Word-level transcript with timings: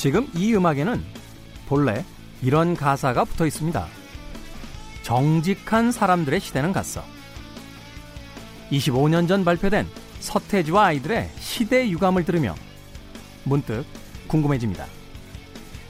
지금 0.00 0.26
이 0.34 0.54
음악에는 0.54 1.04
본래 1.66 2.06
이런 2.40 2.74
가사가 2.74 3.26
붙어 3.26 3.44
있습니다. 3.46 3.86
정직한 5.02 5.92
사람들의 5.92 6.40
시대는 6.40 6.72
갔어. 6.72 7.04
25년 8.70 9.28
전 9.28 9.44
발표된 9.44 9.86
서태지와 10.20 10.86
아이들의 10.86 11.30
시대 11.38 11.86
유감을 11.90 12.24
들으며 12.24 12.54
문득 13.44 13.84
궁금해집니다. 14.26 14.86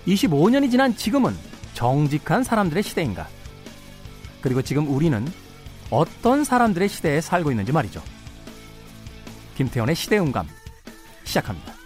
25년이 0.08 0.72
지난 0.72 0.96
지금은 0.96 1.32
정직한 1.74 2.42
사람들의 2.42 2.82
시대인가? 2.82 3.28
그리고 4.40 4.60
지금 4.60 4.88
우리는 4.88 5.24
어떤 5.88 6.42
사람들의 6.42 6.88
시대에 6.88 7.20
살고 7.20 7.52
있는지 7.52 7.70
말이죠. 7.70 8.02
김태원의 9.56 9.94
시대음감 9.94 10.48
시작합니다. 11.22 11.79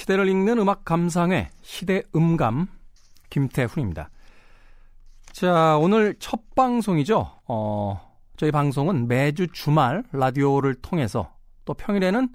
시대를 0.00 0.28
읽는 0.28 0.58
음악 0.58 0.86
감상회 0.86 1.50
시대 1.60 2.02
음감 2.16 2.68
김태훈입니다. 3.28 4.08
자, 5.30 5.76
오늘 5.76 6.14
첫 6.18 6.54
방송이죠. 6.54 7.30
어, 7.46 8.14
저희 8.38 8.50
방송은 8.50 9.08
매주 9.08 9.48
주말 9.48 10.02
라디오를 10.12 10.76
통해서 10.76 11.34
또 11.66 11.74
평일에는 11.74 12.30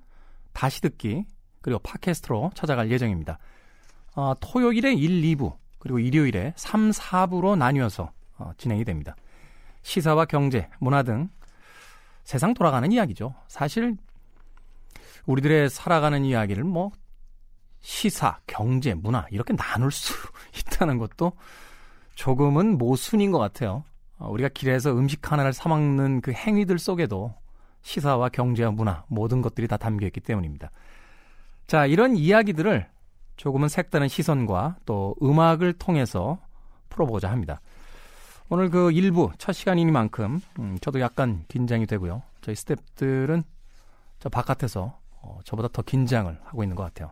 다시 0.53 0.79
듣기 0.81 1.25
그리고 1.61 1.79
팟캐스트로 1.79 2.51
찾아갈 2.53 2.91
예정입니다. 2.91 3.39
어, 4.15 4.35
토요일에 4.39 4.93
1, 4.93 5.23
2부 5.35 5.55
그리고 5.79 5.97
일요일에 5.97 6.53
3, 6.55 6.91
4부로 6.91 7.57
나뉘어서 7.57 8.11
어, 8.37 8.51
진행이 8.57 8.85
됩니다. 8.85 9.15
시사와 9.81 10.25
경제, 10.25 10.69
문화 10.79 11.01
등 11.01 11.29
세상 12.23 12.53
돌아가는 12.53 12.91
이야기죠. 12.91 13.33
사실 13.47 13.97
우리들의 15.25 15.71
살아가는 15.71 16.23
이야기를 16.23 16.63
뭐 16.63 16.91
시사, 17.85 18.39
경제, 18.47 18.95
문화 18.95 19.27
이렇게 19.29 19.55
나눌 19.55 19.91
수 19.91 20.15
있다는 20.57 20.97
것도 20.97 21.33
조금은 22.15 22.79
모순인 22.79 23.31
것 23.31 23.37
같아요. 23.37 23.83
어, 24.17 24.27
우리가 24.31 24.49
길에서 24.49 24.91
음식 24.91 25.31
하나를 25.31 25.53
사 25.53 25.69
먹는 25.69 26.21
그 26.21 26.31
행위들 26.31 26.79
속에도 26.79 27.35
시사와 27.83 28.29
경제와 28.29 28.71
문화 28.71 29.03
모든 29.07 29.43
것들이 29.43 29.67
다 29.67 29.77
담겨 29.77 30.07
있기 30.07 30.19
때문입니다. 30.19 30.71
자, 31.67 31.85
이런 31.85 32.17
이야기들을 32.17 32.87
조금은 33.37 33.69
색다른 33.69 34.07
시선과 34.07 34.77
또 34.87 35.15
음악을 35.21 35.73
통해서 35.73 36.39
풀어보고자 36.89 37.29
합니다. 37.29 37.61
오늘 38.49 38.71
그 38.71 38.91
일부 38.93 39.31
첫 39.37 39.51
시간이니만큼 39.51 40.41
음, 40.57 40.77
저도 40.81 40.99
약간 41.01 41.45
긴장이 41.49 41.85
되고요. 41.85 42.23
저희 42.41 42.55
스탭들은 42.55 43.43
저 44.17 44.29
바깥에서 44.29 44.97
어, 45.21 45.39
저보다 45.43 45.67
더 45.71 45.83
긴장을 45.83 46.35
하고 46.45 46.63
있는 46.63 46.75
것 46.75 46.81
같아요. 46.81 47.11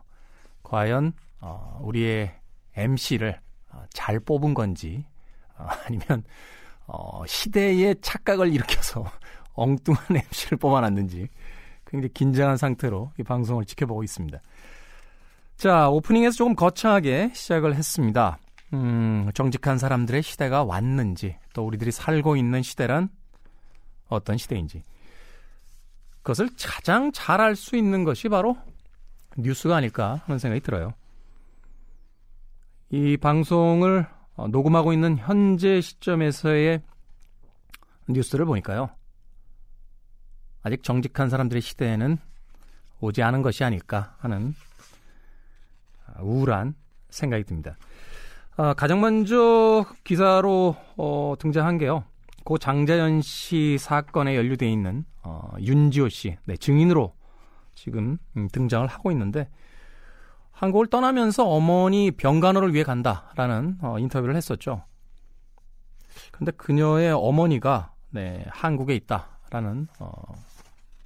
과연 0.64 1.14
어, 1.40 1.80
우리의 1.82 2.34
MC를 2.76 3.40
어, 3.70 3.84
잘 3.94 4.20
뽑은 4.20 4.54
건지 4.54 5.06
어, 5.58 5.68
아니면 5.86 6.24
어, 6.88 7.24
시대의 7.26 7.96
착각을 8.02 8.54
일으켜서 8.54 9.06
엉뚱한 9.54 10.04
MC를 10.10 10.58
뽑아놨는지 10.58 11.28
굉장히 11.86 12.12
긴장한 12.14 12.58
상태로 12.58 13.12
이 13.20 13.24
방송을 13.24 13.66
지켜보고 13.66 14.04
있습니다. 14.04 14.40
자, 15.58 15.90
오프닝에서 15.90 16.36
조금 16.36 16.56
거창하게 16.56 17.32
시작을 17.34 17.76
했습니다. 17.76 18.40
음, 18.74 19.30
정직한 19.36 19.78
사람들의 19.78 20.24
시대가 20.24 20.64
왔는지, 20.64 21.38
또 21.54 21.66
우리들이 21.68 21.92
살고 21.92 22.36
있는 22.36 22.64
시대란 22.64 23.10
어떤 24.10 24.38
시대인지. 24.38 24.82
그것을 26.24 26.50
가장 26.60 27.12
잘 27.12 27.40
알 27.40 27.56
수 27.56 27.76
있는 27.76 28.04
것이 28.04 28.30
바로 28.30 28.58
뉴스가 29.38 29.76
아닐까 29.76 30.22
하는 30.26 30.40
생각이 30.40 30.62
들어요. 30.62 30.94
이 32.90 33.18
방송을 33.18 34.06
어, 34.36 34.48
녹음하고 34.48 34.94
있는 34.94 35.18
현재 35.18 35.82
시점에서의 35.82 36.82
뉴스를 38.08 38.46
보니까요. 38.46 38.90
아직 40.64 40.84
정직한 40.84 41.30
사람들의 41.30 41.62
시대에는 41.62 42.18
오지 43.02 43.22
않은 43.22 43.42
것이 43.42 43.64
아닐까 43.64 44.16
하는 44.20 44.56
아, 46.08 46.22
우울한 46.22 46.76
생각이 47.10 47.44
듭니다. 47.44 47.78
아, 48.56 48.74
가장 48.74 49.02
먼저 49.02 49.86
기사로 50.04 50.76
어, 50.98 51.36
등장한 51.40 51.78
게요. 51.80 52.06
고 52.44 52.58
장자연 52.58 53.22
씨 53.22 53.78
사건에 53.80 54.36
연루돼 54.36 54.70
있는 54.70 55.06
어, 55.24 55.54
윤지호 55.60 56.10
씨 56.10 56.38
네, 56.46 56.58
증인으로 56.58 57.14
지금 57.84 58.18
음, 58.38 58.48
등장을 58.50 58.88
하고 58.88 59.12
있는데 59.12 59.50
한국을 60.52 60.88
떠나면서 60.88 61.46
어머니 61.46 62.12
병간호를 62.12 62.74
위해 62.74 62.86
간다라는 62.86 63.80
어, 63.82 64.00
인터뷰를 64.00 64.38
했었죠. 64.38 64.86
근데 66.32 66.54
그녀의 66.54 67.12
어머니가 67.12 67.94
네, 68.12 68.46
한국에 68.48 68.96
있다라는 68.96 69.90
어, 70.00 70.14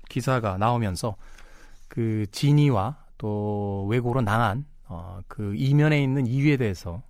기사가 0.08 0.58
나오면서 0.58 1.16
그 1.88 2.28
진위와 2.32 2.98
또 3.18 3.88
외국으로 3.90 4.22
나간 4.22 4.66
어, 4.88 5.22
그 5.28 5.56
이면에 5.56 6.04
있는 6.04 6.28
이유에 6.28 6.58
대해서 6.58 7.02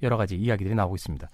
여러 0.00 0.16
가지 0.16 0.36
이야기들이 0.36 0.76
나오고 0.76 0.94
있습니다. 0.94 1.28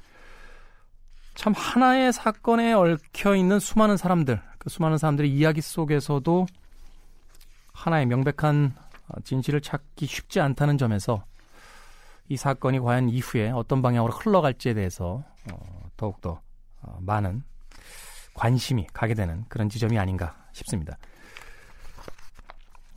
참 1.35 1.53
하나의 1.55 2.15
사건에 2.15 2.73
얽혀 2.73 3.37
있는 3.37 3.61
수많은 3.61 3.99
사람들, 3.99 4.41
그 4.59 4.71
수많은 4.71 4.97
사람들의 4.97 5.31
이야기 5.31 5.61
속에서도 5.61 6.47
하나의 7.79 8.07
명백한 8.07 8.75
어, 9.09 9.21
진실을 9.23 9.61
찾기 9.61 10.07
쉽지 10.07 10.41
않다는 10.41 10.79
점에서 10.79 11.25
이 12.29 12.37
사건이 12.37 12.81
과연 12.81 13.09
이후에 13.09 13.51
어떤 13.51 13.81
방향으로 13.81 14.13
흘러갈지에 14.13 14.75
대해서 14.75 15.23
어, 15.53 15.91
더욱더 15.97 16.41
어, 16.83 16.99
많은 17.01 17.43
관심이 18.35 18.87
가게 18.93 19.15
되는 19.15 19.45
그런 19.49 19.69
지점이 19.69 19.99
아닌가 19.99 20.37
싶습니다. 20.53 20.99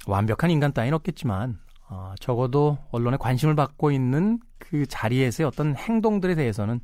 완벽한 0.08 0.50
인간 0.50 0.74
따위는 0.74 0.96
없겠지만 0.96 1.60
어, 1.90 2.16
적어도 2.20 2.78
언론에 2.92 3.18
관심을 3.18 3.56
받고 3.56 3.92
있는 3.92 4.40
그 4.58 4.86
자리에서의 4.88 5.48
어떤 5.48 5.76
행동들에 5.76 6.36
대해서는 6.36 6.82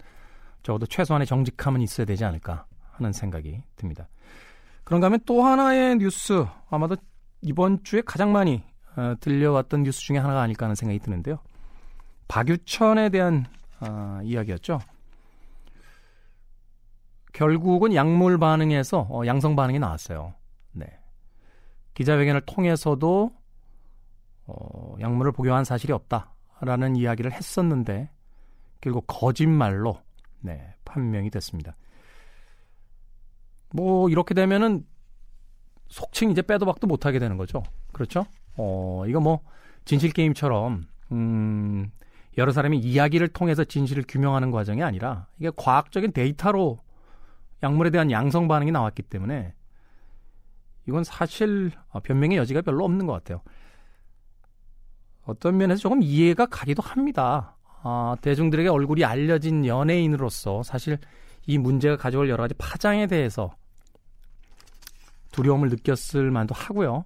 적어도 0.61 0.85
최소한의 0.85 1.25
정직함은 1.25 1.81
있어야 1.81 2.05
되지 2.05 2.25
않을까 2.25 2.65
하는 2.91 3.11
생각이 3.11 3.63
듭니다. 3.75 4.07
그런가 4.83 5.07
하면 5.07 5.19
또 5.25 5.43
하나의 5.43 5.97
뉴스 5.97 6.45
아마도 6.69 6.95
이번 7.41 7.83
주에 7.83 8.01
가장 8.01 8.31
많이 8.31 8.63
어, 8.95 9.15
들려왔던 9.19 9.83
뉴스 9.83 9.99
중에 9.99 10.17
하나가 10.17 10.41
아닐까 10.41 10.65
하는 10.65 10.75
생각이 10.75 10.99
드는데요. 10.99 11.39
박유천에 12.27 13.09
대한 13.09 13.45
어, 13.79 14.19
이야기였죠. 14.23 14.79
결국은 17.33 17.93
약물 17.93 18.39
반응에서 18.39 19.07
어, 19.09 19.25
양성 19.27 19.55
반응이 19.55 19.79
나왔어요. 19.79 20.33
네. 20.71 20.87
기자회견을 21.93 22.41
통해서도 22.41 23.31
어, 24.47 24.95
약물을 24.99 25.33
복용한 25.33 25.63
사실이 25.63 25.93
없다라는 25.93 26.95
이야기를 26.95 27.31
했었는데 27.31 28.09
결국 28.81 29.05
거짓말로 29.07 30.01
네, 30.39 30.73
판명이 30.85 31.29
됐습니다. 31.29 31.75
뭐 33.73 34.09
이렇게 34.09 34.33
되면은 34.33 34.85
속칭 35.89 36.31
이제 36.31 36.41
빼도 36.41 36.65
박도 36.65 36.87
못하게 36.87 37.19
되는 37.19 37.37
거죠. 37.37 37.63
그렇죠? 37.91 38.25
어, 38.55 39.03
이거 39.07 39.19
뭐 39.19 39.41
진실 39.85 40.11
게임처럼 40.11 40.85
음, 41.11 41.91
여러 42.37 42.51
사람이 42.51 42.77
이야기를 42.77 43.29
통해서 43.29 43.63
진실을 43.63 44.03
규명하는 44.07 44.51
과정이 44.51 44.83
아니라 44.83 45.27
이게 45.39 45.51
과학적인 45.55 46.11
데이터로 46.11 46.77
약물에 47.63 47.89
대한 47.89 48.11
양성 48.11 48.47
반응이 48.47 48.71
나왔기 48.71 49.03
때문에 49.03 49.53
이건 50.87 51.03
사실 51.03 51.71
어, 51.89 51.99
변명의 51.99 52.37
여지가 52.37 52.61
별로 52.61 52.85
없는 52.85 53.05
것 53.05 53.13
같아요. 53.13 53.41
어떤 55.25 55.57
면에서 55.57 55.81
조금 55.81 56.01
이해가 56.01 56.45
가기도 56.45 56.81
합니다. 56.81 57.57
아, 57.83 58.15
대중들에게 58.21 58.69
얼굴이 58.69 59.03
알려진 59.03 59.65
연예인으로서 59.65 60.63
사실 60.63 60.97
이 61.45 61.57
문제가 61.57 61.97
가져올 61.97 62.29
여러 62.29 62.43
가지 62.43 62.53
파장에 62.55 63.07
대해서 63.07 63.51
두려움을 65.37 65.69
느꼈을 65.69 66.31
만도 66.31 66.55
하고요. 66.55 67.05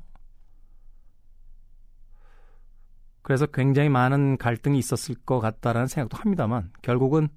그래서 3.22 3.46
굉장히 3.46 3.90
많은 3.90 4.38
갈등이 4.38 4.80
있었을 4.80 5.16
것 5.26 5.40
같다라는 5.40 5.88
생각도 5.88 6.18
합니다만 6.18 6.72
결국은 6.82 7.28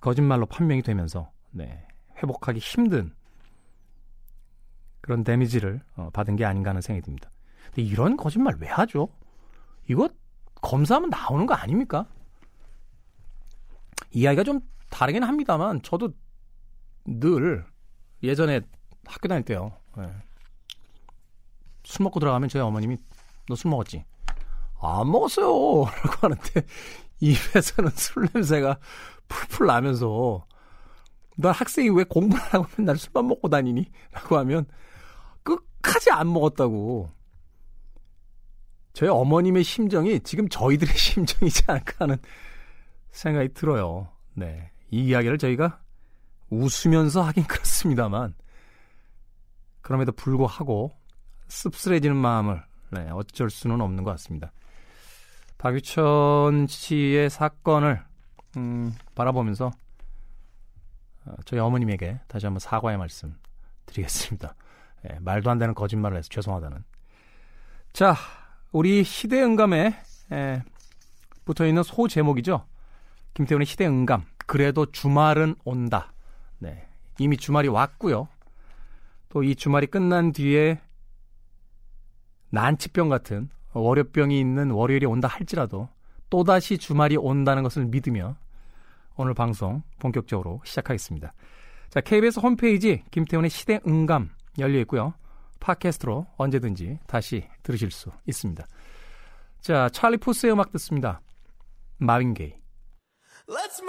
거짓말로 0.00 0.46
판명이 0.46 0.82
되면서 0.82 1.30
네, 1.50 1.86
회복하기 2.16 2.58
힘든 2.58 3.14
그런 5.00 5.22
데미지를 5.22 5.80
어, 5.96 6.10
받은 6.10 6.36
게 6.36 6.44
아닌가 6.44 6.70
하는 6.70 6.80
생각이 6.80 7.04
듭니다. 7.04 7.30
근데 7.66 7.82
이런 7.82 8.16
거짓말 8.16 8.56
왜 8.58 8.68
하죠? 8.68 9.08
이거 9.88 10.08
검사하면 10.56 11.10
나오는 11.10 11.46
거 11.46 11.54
아닙니까? 11.54 12.06
이야기가 14.10 14.44
좀 14.44 14.60
다르긴 14.90 15.22
합니다만 15.22 15.82
저도 15.82 16.12
늘 17.04 17.64
예전에 18.22 18.60
학교 19.08 19.28
다닐 19.28 19.44
때요. 19.44 19.72
네. 19.96 20.08
술 21.84 22.04
먹고 22.04 22.20
들어가면 22.20 22.48
저희 22.48 22.62
어머님이 22.62 22.96
너 23.48 23.54
술 23.54 23.70
먹었지? 23.70 24.04
안 24.80 25.10
먹었어요. 25.10 25.46
라고 26.04 26.16
하는데 26.20 26.66
입에서는 27.20 27.90
술 27.90 28.28
냄새가 28.32 28.78
풀풀 29.28 29.66
나면서 29.66 30.46
너 31.36 31.50
학생이 31.50 31.90
왜 31.90 32.04
공부를 32.04 32.42
하고 32.52 32.66
맨날 32.76 32.96
술만 32.96 33.26
먹고 33.26 33.48
다니니? 33.48 33.90
라고 34.12 34.36
하면 34.38 34.66
끝까지 35.42 36.10
안 36.10 36.32
먹었다고. 36.32 37.10
저희 38.92 39.08
어머님의 39.08 39.62
심정이 39.64 40.20
지금 40.20 40.48
저희들의 40.48 40.92
심정이지 40.96 41.64
않을까 41.68 41.94
하는 42.00 42.16
생각이 43.12 43.54
들어요. 43.54 44.08
네. 44.34 44.70
이 44.90 45.06
이야기를 45.06 45.38
저희가 45.38 45.80
웃으면서 46.50 47.22
하긴 47.22 47.44
그렇습니다만, 47.44 48.34
그럼에도 49.88 50.12
불구하고 50.12 50.94
씁쓸해지는 51.46 52.14
마음을 52.14 52.62
네, 52.90 53.08
어쩔 53.10 53.48
수는 53.48 53.80
없는 53.80 54.04
것 54.04 54.10
같습니다. 54.10 54.52
박유천 55.56 56.66
씨의 56.66 57.30
사건을 57.30 58.04
음, 58.58 58.94
바라보면서 59.14 59.70
어, 61.24 61.32
저희 61.46 61.58
어머님에게 61.60 62.20
다시 62.28 62.44
한번 62.44 62.60
사과의 62.60 62.98
말씀 62.98 63.34
드리겠습니다. 63.86 64.54
예, 65.08 65.18
말도 65.20 65.50
안 65.50 65.56
되는 65.56 65.72
거짓말을 65.72 66.18
해서 66.18 66.28
죄송하다는. 66.28 66.84
자, 67.94 68.14
우리 68.72 69.02
시대응감에 69.04 70.02
예, 70.32 70.62
붙어 71.46 71.66
있는 71.66 71.82
소 71.82 72.08
제목이죠. 72.08 72.66
김태훈의 73.32 73.64
시대응감. 73.64 74.26
그래도 74.46 74.84
주말은 74.84 75.54
온다. 75.64 76.12
네, 76.58 76.86
이미 77.18 77.38
주말이 77.38 77.68
왔고요. 77.68 78.28
또 79.28 79.42
이 79.42 79.54
주말이 79.54 79.86
끝난 79.86 80.32
뒤에 80.32 80.80
난치병 82.50 83.08
같은 83.08 83.50
월요병이 83.72 84.38
있는 84.38 84.70
월요일이 84.70 85.06
온다 85.06 85.28
할지라도 85.28 85.88
또다시 86.30 86.78
주말이 86.78 87.16
온다는 87.16 87.62
것을 87.62 87.86
믿으며 87.86 88.36
오늘 89.16 89.34
방송 89.34 89.82
본격적으로 89.98 90.62
시작하겠습니다. 90.64 91.32
자, 91.90 92.00
KBS 92.00 92.40
홈페이지 92.40 93.02
김태훈의 93.10 93.50
시대 93.50 93.80
응감 93.86 94.30
열려 94.58 94.78
있고요. 94.80 95.14
팟캐스트로 95.60 96.26
언제든지 96.36 97.00
다시 97.06 97.48
들으실 97.62 97.90
수 97.90 98.10
있습니다. 98.26 98.64
자, 99.60 99.88
찰리 99.90 100.16
포스의 100.16 100.52
음악 100.52 100.70
듣습니다. 100.72 101.20
마빈 101.98 102.34
게이. 102.34 102.54
Let's 103.48 103.82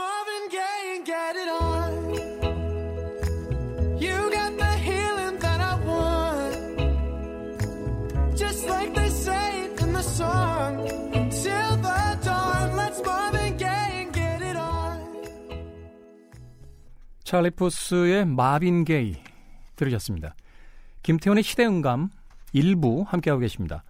Gaye 0.50 0.94
and 0.94 1.06
get 1.06 1.36
it 1.38 1.48
on. 1.48 2.10
You 4.02 4.32
got 4.32 4.59
찰리 17.30 17.52
포스의 17.52 18.26
마빈 18.26 18.86
게이 18.86 19.16
들으셨습니다. 19.76 20.34
김태훈의 21.04 21.44
시대응감 21.44 22.10
일부 22.54 23.06
함께하고 23.08 23.42
계십니다. 23.42 23.84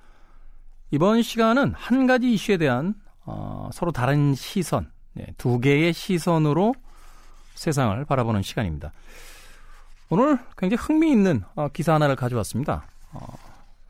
이번 0.92 1.22
시간은 1.22 1.74
한 1.74 2.06
가지 2.06 2.34
이슈에 2.34 2.58
대한 2.58 2.96
어, 3.24 3.70
서로 3.72 3.94
다른 3.94 4.36
시선, 4.36 4.92
네, 5.14 5.26
두 5.38 5.62
개의 5.62 5.94
시선으로 5.94 6.76
세상을 7.54 8.04
바라보는 8.04 8.42
시간입니다. 8.42 8.92
오늘 10.10 10.38
굉장히 10.58 10.84
흥미있는 10.84 11.44
어, 11.56 11.70
기사 11.70 11.94
하나를 11.94 12.18
가져왔습니다. 12.18 12.88
어, 13.14 13.26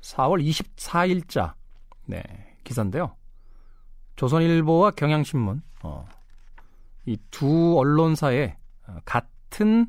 4월 0.01 0.48
24일자 0.48 1.54
네, 2.06 2.22
기사인데요. 2.63 3.16
조선일보와 4.16 4.92
경향신문 4.92 5.63
어, 5.81 6.07
이 7.07 7.18
두 7.31 7.80
언론사의 7.80 8.56
어, 8.86 8.98
같은 9.50 9.88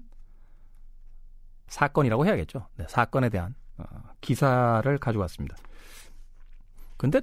사건이라고 1.69 2.27
해야겠죠. 2.27 2.67
네, 2.77 2.87
사건에 2.89 3.29
대한 3.29 3.55
어, 3.77 3.85
기사를 4.21 4.99
가져왔습니다. 4.99 5.57
근데 6.97 7.21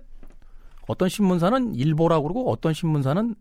어떤 0.87 1.09
신문사는 1.09 1.75
일보라고 1.75 2.23
그러고 2.23 2.51
어떤 2.51 2.73
신문사는 2.73 3.35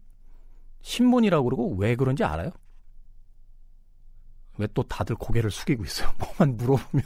신문이라고 0.83 1.45
그러고 1.45 1.75
왜 1.77 1.95
그런지 1.95 2.25
알아요? 2.25 2.51
왜 4.59 4.67
또 4.75 4.83
다들 4.83 5.17
고개를 5.17 5.51
숙이고 5.51 5.85
있어요? 5.85 6.11
뭐만 6.19 6.57
물어보면 6.57 7.05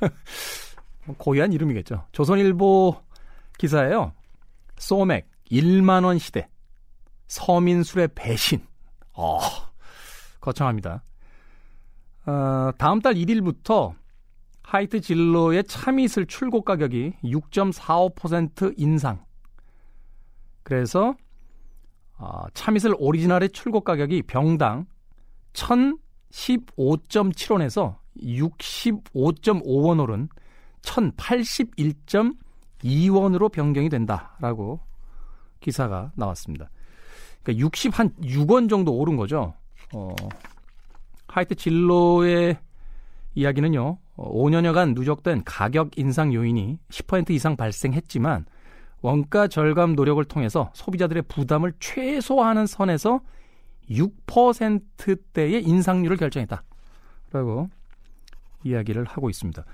고유한 1.18 1.52
이름이겠죠. 1.52 2.06
조선일보 2.12 2.96
기사예요. 3.58 4.12
소맥 4.78 5.28
1만 5.50 6.04
원 6.04 6.18
시대 6.18 6.48
서민술의 7.28 8.08
배신. 8.14 8.66
어, 9.12 9.38
거창합니다. 10.40 11.02
어, 12.26 12.70
다음 12.78 13.00
달 13.00 13.14
1일부터 13.14 13.94
하이트 14.62 15.00
진로의 15.00 15.64
참이슬 15.64 16.26
출고 16.26 16.62
가격이 16.62 17.14
6.45% 17.24 18.74
인상. 18.76 19.24
그래서 20.62 21.16
어, 22.18 22.42
참이슬 22.54 22.94
오리지널의 22.98 23.48
출고 23.50 23.80
가격이 23.80 24.22
병당 24.22 24.86
1,015.7원에서 25.54 27.96
65.5원 28.22 30.00
오른 30.00 30.28
1,081.2원으로 30.82 33.50
변경이 33.50 33.88
된다라고 33.88 34.78
기사가 35.60 36.12
나왔습니다. 36.14 36.68
그러니까 37.42 37.64
60 37.64 37.98
한 37.98 38.10
6원 38.20 38.68
정도 38.68 38.94
오른 38.94 39.16
거죠. 39.16 39.54
어, 39.94 40.14
하이트 41.28 41.54
진로의 41.54 42.58
이야기는요, 43.34 43.98
5년여간 44.16 44.94
누적된 44.94 45.44
가격 45.44 45.98
인상 45.98 46.34
요인이 46.34 46.78
10% 46.90 47.30
이상 47.30 47.56
발생했지만 47.56 48.44
원가 49.02 49.48
절감 49.48 49.94
노력을 49.94 50.22
통해서 50.24 50.70
소비자들의 50.74 51.22
부담을 51.22 51.72
최소화하는 51.80 52.66
선에서 52.66 53.20
6%대의 53.90 55.64
인상률을 55.64 56.16
결정했다. 56.16 56.62
라고 57.32 57.70
이야기를 58.64 59.04
하고 59.04 59.30
있습니다. 59.30 59.64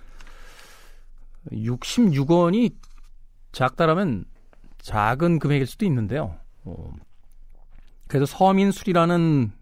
66원이 1.51 2.75
작다라면 3.53 4.25
작은 4.79 5.39
금액일 5.39 5.67
수도 5.67 5.85
있는데요. 5.87 6.37
어, 6.65 6.93
그래도 8.07 8.27
서민술이라는 8.27 9.53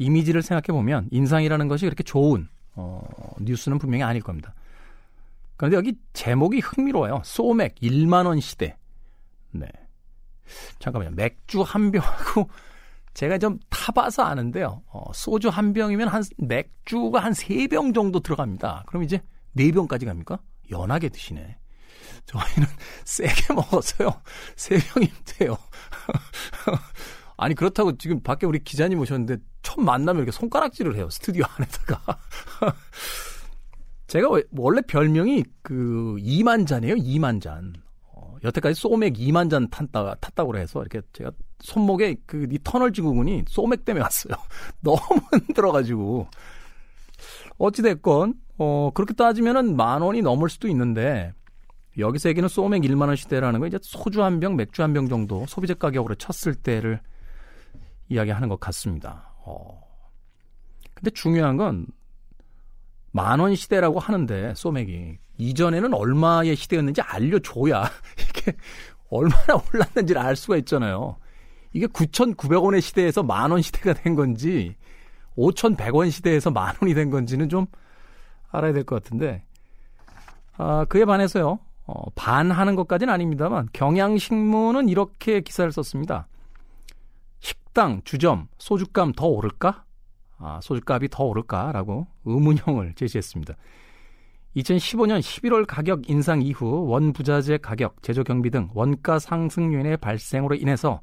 이미지를 0.00 0.42
생각해 0.42 0.74
보면 0.76 1.08
인상이라는 1.12 1.68
것이 1.68 1.84
그렇게 1.84 2.02
좋은 2.02 2.48
어, 2.74 3.06
뉴스는 3.40 3.78
분명히 3.78 4.02
아닐 4.02 4.22
겁니다. 4.22 4.54
그런데 5.56 5.76
여기 5.76 5.94
제목이 6.14 6.60
흥미로워요. 6.60 7.20
소맥 7.24 7.74
1만 7.76 8.24
원 8.26 8.40
시대. 8.40 8.76
네. 9.52 9.66
잠깐만요. 10.78 11.14
맥주 11.14 11.60
한 11.62 11.90
병하고 11.92 12.48
제가 13.12 13.36
좀 13.38 13.58
타봐서 13.68 14.22
아는데요. 14.22 14.82
어, 14.88 15.12
소주 15.12 15.48
한 15.50 15.74
병이면 15.74 16.08
한 16.08 16.22
맥주가 16.38 17.20
한 17.20 17.32
세 17.34 17.66
병 17.68 17.92
정도 17.92 18.20
들어갑니다. 18.20 18.84
그럼 18.86 19.02
이제 19.02 19.20
네 19.52 19.70
병까지 19.70 20.06
갑니까? 20.06 20.38
연하게 20.70 21.10
드시네. 21.10 21.58
저희는 22.24 22.68
세게 23.04 23.52
먹었어요. 23.54 24.14
세 24.56 24.78
병인데요. 24.78 25.58
아니 27.42 27.54
그렇다고 27.54 27.96
지금 27.96 28.20
밖에 28.20 28.44
우리 28.44 28.58
기자님 28.62 29.00
오셨는데 29.00 29.38
처음 29.62 29.86
만나면 29.86 30.22
이렇게 30.24 30.30
손가락질을 30.30 30.94
해요 30.96 31.08
스튜디오 31.10 31.44
안에다가. 31.56 32.18
제가 34.08 34.28
원래 34.52 34.82
별명이 34.86 35.44
그 35.62 36.16
2만 36.18 36.66
잔이에요 36.66 36.96
2만 36.96 37.40
잔. 37.40 37.72
어, 38.12 38.36
여태까지 38.44 38.78
소맥 38.78 39.14
2만 39.14 39.50
잔 39.50 39.68
탔다 39.70 40.16
탔다고 40.16 40.54
해서 40.58 40.82
이렇게 40.82 41.00
제가 41.14 41.30
손목에 41.60 42.16
그 42.26 42.46
이 42.50 42.58
터널 42.62 42.92
증후군이 42.92 43.44
소맥 43.48 43.86
때문에 43.86 44.02
왔어요. 44.02 44.34
너무 44.82 44.98
힘들어가지고. 45.46 46.28
어찌 47.56 47.80
됐건 47.80 48.34
어 48.58 48.90
그렇게 48.92 49.14
따지면은 49.14 49.76
만 49.76 50.02
원이 50.02 50.20
넘을 50.20 50.50
수도 50.50 50.68
있는데 50.68 51.32
여기서 51.98 52.28
얘기는 52.28 52.46
소맥 52.48 52.82
1만 52.82 53.06
원 53.08 53.16
시대라는 53.16 53.60
거 53.60 53.66
이제 53.66 53.78
소주 53.82 54.22
한 54.22 54.40
병, 54.40 54.56
맥주 54.56 54.82
한 54.82 54.92
병 54.92 55.08
정도 55.08 55.46
소비재 55.46 55.72
가격으로 55.74 56.14
쳤을 56.16 56.54
때를 56.54 57.00
이야기하는 58.10 58.48
것 58.48 58.60
같습니다. 58.60 59.32
어. 59.44 59.80
근데 60.94 61.10
중요한 61.10 61.56
건 61.56 61.86
만원 63.12 63.54
시대라고 63.54 63.98
하는데 63.98 64.52
소맥이 64.54 65.18
이전에는 65.38 65.94
얼마의 65.94 66.54
시대였는지 66.54 67.00
알려줘야 67.00 67.84
이게 68.20 68.52
얼마나 69.08 69.54
올랐는지를 69.72 70.20
알 70.20 70.36
수가 70.36 70.56
있잖아요. 70.58 71.16
이게 71.72 71.86
9,900원의 71.86 72.80
시대에서 72.82 73.22
만원 73.22 73.62
시대가 73.62 73.94
된 73.94 74.14
건지 74.14 74.76
5,100원 75.36 76.10
시대에서 76.10 76.50
만 76.50 76.74
원이 76.82 76.94
된 76.94 77.10
건지는 77.10 77.48
좀 77.48 77.66
알아야 78.50 78.72
될 78.72 78.84
것 78.84 79.02
같은데 79.02 79.44
아, 80.58 80.84
그에 80.88 81.04
반해서요. 81.04 81.58
어, 81.86 82.10
반하는 82.14 82.76
것까지는 82.76 83.12
아닙니다만 83.12 83.68
경향신문은 83.72 84.88
이렇게 84.88 85.40
기사를 85.40 85.70
썼습니다. 85.72 86.26
식당, 87.40 88.02
주점, 88.04 88.48
소주값 88.58 89.14
더 89.16 89.26
오를까? 89.26 89.84
아, 90.38 90.60
소주값이 90.62 91.08
더 91.10 91.24
오를까라고 91.24 92.06
의문형을 92.24 92.94
제시했습니다. 92.94 93.54
2015년 94.56 95.20
11월 95.20 95.64
가격 95.66 96.08
인상 96.10 96.42
이후 96.42 96.86
원부자재 96.86 97.58
가격, 97.58 98.02
제조 98.02 98.24
경비 98.24 98.50
등 98.50 98.68
원가 98.74 99.18
상승 99.18 99.72
요인의 99.72 99.98
발생으로 99.98 100.56
인해서 100.56 101.00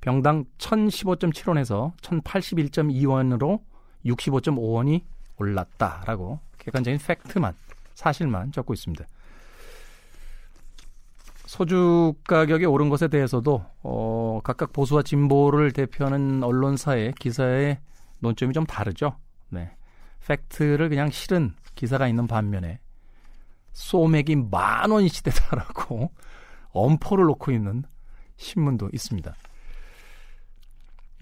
병당 0.00 0.44
1,015.7원에서 0.58 1.94
1,081.2원으로 1.96 3.60
65.5원이 4.04 5.02
올랐다라고 5.36 6.40
객관적인 6.58 6.98
팩트만 6.98 7.54
사실만 7.94 8.52
적고 8.52 8.72
있습니다. 8.72 9.04
소주 11.56 12.14
가격이 12.24 12.66
오른 12.66 12.90
것에 12.90 13.08
대해서도 13.08 13.64
어, 13.82 14.40
각각 14.44 14.72
보수와 14.74 15.02
진보를 15.02 15.72
대표하는 15.72 16.42
언론사의 16.42 17.14
기사의 17.18 17.78
논점이 18.18 18.52
좀 18.52 18.66
다르죠. 18.66 19.16
네. 19.48 19.70
팩트를 20.26 20.90
그냥 20.90 21.10
실은 21.10 21.54
기사가 21.74 22.08
있는 22.08 22.26
반면에 22.26 22.78
소맥이 23.72 24.36
만 24.50 24.90
원 24.90 25.08
시대다라고 25.08 26.10
엄포를 26.72 27.24
놓고 27.24 27.52
있는 27.52 27.84
신문도 28.36 28.90
있습니다. 28.92 29.34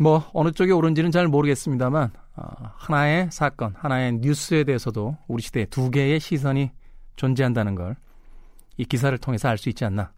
뭐 0.00 0.28
어느 0.32 0.50
쪽이 0.50 0.72
옳은지는 0.72 1.12
잘 1.12 1.28
모르겠습니다만 1.28 2.10
어, 2.36 2.42
하나의 2.74 3.28
사건, 3.30 3.74
하나의 3.76 4.14
뉴스에 4.14 4.64
대해서도 4.64 5.16
우리 5.28 5.42
시대에 5.42 5.66
두 5.66 5.90
개의 5.92 6.18
시선이 6.18 6.72
존재한다는 7.14 7.76
걸 7.76 7.96
이 8.76 8.84
기사를 8.84 9.16
통해서 9.18 9.48
알 9.48 9.58
수 9.58 9.68
있지 9.68 9.84
않나 9.84 10.12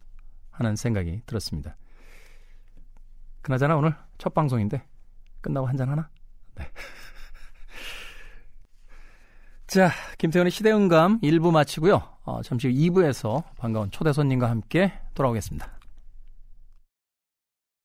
하는 0.56 0.76
생각이 0.76 1.22
들었습니다. 1.26 1.76
그나저나 3.42 3.76
오늘 3.76 3.94
첫 4.18 4.34
방송인데 4.34 4.82
끝나고 5.40 5.66
한잔 5.66 5.88
하나? 5.88 6.08
네. 6.54 6.64
자, 9.66 9.90
김태현의 10.18 10.50
시대음감 10.50 11.20
1부 11.20 11.52
마치고요. 11.52 12.02
어, 12.24 12.42
잠시 12.42 12.68
후 12.68 12.74
2부에서 12.74 13.44
반가운 13.56 13.90
초대 13.90 14.12
손님과 14.12 14.50
함께 14.50 14.92
돌아오겠습니다. 15.14 15.75